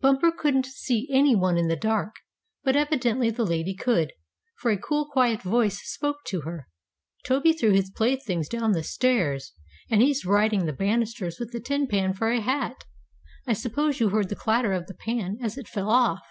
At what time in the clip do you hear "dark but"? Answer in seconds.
1.76-2.74